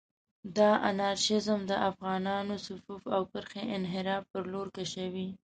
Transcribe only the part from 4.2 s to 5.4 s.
پر لور کشوي.